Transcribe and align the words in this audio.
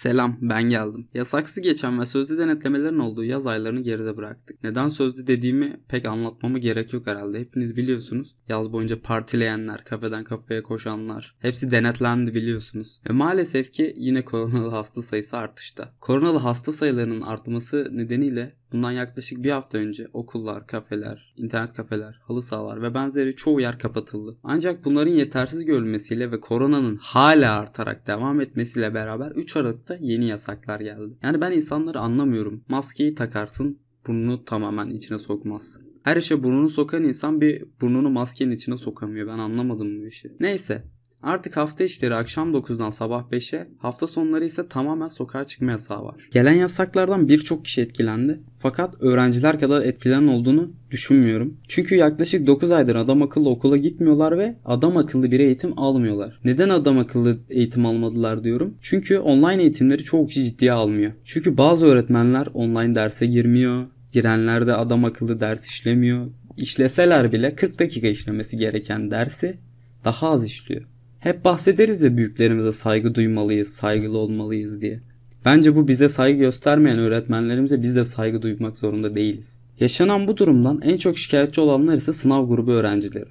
Selam 0.00 0.36
ben 0.40 0.62
geldim. 0.62 1.08
Yasaksız 1.14 1.62
geçen 1.62 2.00
ve 2.00 2.06
sözlü 2.06 2.38
denetlemelerin 2.38 2.98
olduğu 2.98 3.24
yaz 3.24 3.46
aylarını 3.46 3.80
geride 3.80 4.16
bıraktık. 4.16 4.64
Neden 4.64 4.88
sözlü 4.88 5.26
dediğimi 5.26 5.80
pek 5.88 6.06
anlatmama 6.06 6.58
gerek 6.58 6.92
yok 6.92 7.06
herhalde. 7.06 7.40
Hepiniz 7.40 7.76
biliyorsunuz. 7.76 8.36
Yaz 8.48 8.72
boyunca 8.72 9.02
partileyenler, 9.02 9.84
kafeden 9.84 10.24
kafeye 10.24 10.62
koşanlar 10.62 11.34
hepsi 11.38 11.70
denetlendi 11.70 12.34
biliyorsunuz. 12.34 13.00
Ve 13.08 13.12
maalesef 13.12 13.72
ki 13.72 13.94
yine 13.96 14.24
koronalı 14.24 14.68
hasta 14.68 15.02
sayısı 15.02 15.36
artışta. 15.36 15.94
Koronalı 16.00 16.38
hasta 16.38 16.72
sayılarının 16.72 17.20
artması 17.20 17.88
nedeniyle 17.92 18.59
Bundan 18.72 18.92
yaklaşık 18.92 19.42
bir 19.42 19.50
hafta 19.50 19.78
önce 19.78 20.06
okullar, 20.12 20.66
kafeler, 20.66 21.34
internet 21.36 21.72
kafeler, 21.72 22.20
halı 22.22 22.42
sahalar 22.42 22.82
ve 22.82 22.94
benzeri 22.94 23.36
çoğu 23.36 23.60
yer 23.60 23.78
kapatıldı. 23.78 24.38
Ancak 24.42 24.84
bunların 24.84 25.12
yetersiz 25.12 25.64
görülmesiyle 25.64 26.32
ve 26.32 26.40
koronanın 26.40 26.96
hala 26.96 27.58
artarak 27.58 28.06
devam 28.06 28.40
etmesiyle 28.40 28.94
beraber 28.94 29.30
3 29.30 29.56
Aralık'ta 29.56 29.96
yeni 30.00 30.26
yasaklar 30.26 30.80
geldi. 30.80 31.14
Yani 31.22 31.40
ben 31.40 31.52
insanları 31.52 31.98
anlamıyorum. 31.98 32.64
Maskeyi 32.68 33.14
takarsın, 33.14 33.78
burnunu 34.06 34.44
tamamen 34.44 34.88
içine 34.90 35.18
sokmazsın. 35.18 35.90
Her 36.02 36.16
işe 36.16 36.42
burnunu 36.42 36.70
sokan 36.70 37.04
insan 37.04 37.40
bir 37.40 37.64
burnunu 37.80 38.10
maskenin 38.10 38.50
içine 38.50 38.76
sokamıyor. 38.76 39.26
Ben 39.26 39.38
anlamadım 39.38 40.02
bu 40.02 40.06
işi. 40.06 40.36
Neyse 40.40 40.84
Artık 41.22 41.56
hafta 41.56 41.84
içleri 41.84 42.14
akşam 42.14 42.54
9'dan 42.54 42.90
sabah 42.90 43.22
5'e, 43.30 43.66
hafta 43.78 44.06
sonları 44.06 44.44
ise 44.44 44.68
tamamen 44.68 45.08
sokağa 45.08 45.44
çıkma 45.44 45.70
yasağı 45.70 46.04
var. 46.04 46.28
Gelen 46.30 46.52
yasaklardan 46.52 47.28
birçok 47.28 47.64
kişi 47.64 47.80
etkilendi. 47.80 48.40
Fakat 48.58 49.02
öğrenciler 49.02 49.58
kadar 49.58 49.82
etkilenen 49.82 50.26
olduğunu 50.26 50.72
düşünmüyorum. 50.90 51.56
Çünkü 51.68 51.94
yaklaşık 51.94 52.46
9 52.46 52.70
aydır 52.70 52.96
adam 52.96 53.22
akıllı 53.22 53.48
okula 53.48 53.76
gitmiyorlar 53.76 54.38
ve 54.38 54.56
adam 54.64 54.96
akıllı 54.96 55.30
bir 55.30 55.40
eğitim 55.40 55.78
almıyorlar. 55.78 56.40
Neden 56.44 56.68
adam 56.68 56.98
akıllı 56.98 57.38
eğitim 57.50 57.86
almadılar 57.86 58.44
diyorum? 58.44 58.74
Çünkü 58.80 59.18
online 59.18 59.62
eğitimleri 59.62 60.04
çoğu 60.04 60.26
kişi 60.26 60.44
ciddiye 60.44 60.72
almıyor. 60.72 61.12
Çünkü 61.24 61.56
bazı 61.56 61.86
öğretmenler 61.86 62.48
online 62.54 62.94
derse 62.94 63.26
girmiyor. 63.26 63.86
Girenler 64.12 64.66
de 64.66 64.74
adam 64.74 65.04
akıllı 65.04 65.40
ders 65.40 65.68
işlemiyor. 65.68 66.26
İşleseler 66.56 67.32
bile 67.32 67.54
40 67.54 67.78
dakika 67.78 68.08
işlemesi 68.08 68.56
gereken 68.56 69.10
dersi 69.10 69.58
daha 70.04 70.30
az 70.30 70.46
işliyor. 70.46 70.82
Hep 71.20 71.44
bahsederiz 71.44 72.02
ya 72.02 72.16
büyüklerimize 72.16 72.72
saygı 72.72 73.14
duymalıyız, 73.14 73.68
saygılı 73.68 74.18
olmalıyız 74.18 74.80
diye. 74.80 75.00
Bence 75.44 75.76
bu 75.76 75.88
bize 75.88 76.08
saygı 76.08 76.38
göstermeyen 76.38 76.98
öğretmenlerimize 76.98 77.82
biz 77.82 77.96
de 77.96 78.04
saygı 78.04 78.42
duymak 78.42 78.78
zorunda 78.78 79.14
değiliz. 79.14 79.58
Yaşanan 79.80 80.28
bu 80.28 80.36
durumdan 80.36 80.80
en 80.84 80.96
çok 80.96 81.18
şikayetçi 81.18 81.60
olanlar 81.60 81.94
ise 81.94 82.12
sınav 82.12 82.48
grubu 82.48 82.72
öğrencileri. 82.72 83.28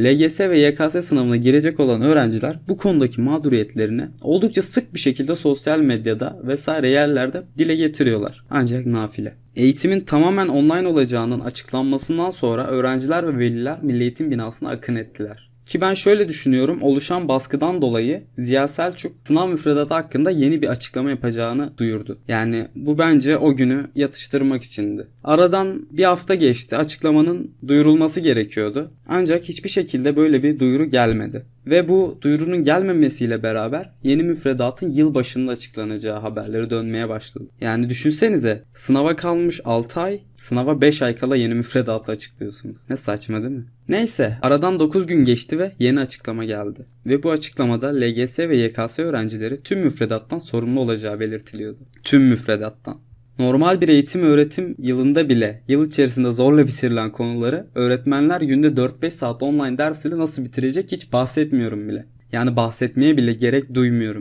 LGS 0.00 0.40
ve 0.40 0.58
YKS 0.58 1.04
sınavına 1.04 1.36
girecek 1.36 1.80
olan 1.80 2.02
öğrenciler 2.02 2.58
bu 2.68 2.76
konudaki 2.76 3.20
mağduriyetlerini 3.20 4.08
oldukça 4.22 4.62
sık 4.62 4.94
bir 4.94 5.00
şekilde 5.00 5.36
sosyal 5.36 5.78
medyada 5.78 6.38
vesaire 6.44 6.88
yerlerde 6.88 7.42
dile 7.58 7.76
getiriyorlar. 7.76 8.44
Ancak 8.50 8.86
nafile. 8.86 9.34
Eğitimin 9.56 10.00
tamamen 10.00 10.48
online 10.48 10.88
olacağının 10.88 11.40
açıklanmasından 11.40 12.30
sonra 12.30 12.66
öğrenciler 12.66 13.26
ve 13.26 13.38
veliler 13.38 13.82
Milli 13.82 14.02
Eğitim 14.02 14.30
binasına 14.30 14.68
akın 14.68 14.96
ettiler. 14.96 15.49
Ki 15.70 15.80
ben 15.80 15.94
şöyle 15.94 16.28
düşünüyorum 16.28 16.82
oluşan 16.82 17.28
baskıdan 17.28 17.82
dolayı 17.82 18.22
Ziya 18.38 18.68
Selçuk 18.68 19.12
sınav 19.24 19.48
müfredatı 19.48 19.94
hakkında 19.94 20.30
yeni 20.30 20.62
bir 20.62 20.68
açıklama 20.68 21.10
yapacağını 21.10 21.72
duyurdu. 21.78 22.18
Yani 22.28 22.68
bu 22.74 22.98
bence 22.98 23.36
o 23.36 23.54
günü 23.54 23.86
yatıştırmak 23.94 24.62
içindi. 24.62 25.06
Aradan 25.24 25.86
bir 25.90 26.04
hafta 26.04 26.34
geçti 26.34 26.76
açıklamanın 26.76 27.50
duyurulması 27.68 28.20
gerekiyordu. 28.20 28.90
Ancak 29.08 29.44
hiçbir 29.44 29.68
şekilde 29.68 30.16
böyle 30.16 30.42
bir 30.42 30.58
duyuru 30.58 30.84
gelmedi. 30.84 31.46
Ve 31.70 31.88
bu 31.88 32.18
duyurunun 32.22 32.62
gelmemesiyle 32.62 33.42
beraber 33.42 33.90
yeni 34.02 34.22
müfredatın 34.22 34.90
yıl 34.90 35.14
başında 35.14 35.52
açıklanacağı 35.52 36.18
haberleri 36.20 36.70
dönmeye 36.70 37.08
başladı. 37.08 37.44
Yani 37.60 37.90
düşünsenize 37.90 38.64
sınava 38.72 39.16
kalmış 39.16 39.60
6 39.64 40.00
ay, 40.00 40.20
sınava 40.36 40.80
5 40.80 41.02
ay 41.02 41.16
kala 41.16 41.36
yeni 41.36 41.54
müfredatı 41.54 42.12
açıklıyorsunuz. 42.12 42.78
Ne 42.90 42.96
saçma 42.96 43.42
değil 43.42 43.52
mi? 43.52 43.66
Neyse 43.88 44.38
aradan 44.42 44.80
9 44.80 45.06
gün 45.06 45.24
geçti 45.24 45.58
ve 45.58 45.72
yeni 45.78 46.00
açıklama 46.00 46.44
geldi. 46.44 46.86
Ve 47.06 47.22
bu 47.22 47.30
açıklamada 47.30 47.88
LGS 47.88 48.38
ve 48.38 48.56
YKS 48.56 48.98
öğrencileri 48.98 49.62
tüm 49.62 49.80
müfredattan 49.80 50.38
sorumlu 50.38 50.80
olacağı 50.80 51.20
belirtiliyordu. 51.20 51.78
Tüm 52.04 52.22
müfredattan. 52.22 53.00
Normal 53.40 53.80
bir 53.80 53.88
eğitim 53.88 54.22
öğretim 54.22 54.74
yılında 54.78 55.28
bile 55.28 55.62
yıl 55.68 55.86
içerisinde 55.86 56.30
zorla 56.30 56.66
bitirilen 56.66 57.12
konuları 57.12 57.66
öğretmenler 57.74 58.40
günde 58.40 58.66
4-5 58.66 59.10
saat 59.10 59.42
online 59.42 59.78
ders 59.78 60.04
ile 60.04 60.18
nasıl 60.18 60.44
bitirecek 60.44 60.92
hiç 60.92 61.12
bahsetmiyorum 61.12 61.88
bile. 61.88 62.06
Yani 62.32 62.56
bahsetmeye 62.56 63.16
bile 63.16 63.32
gerek 63.32 63.74
duymuyorum. 63.74 64.18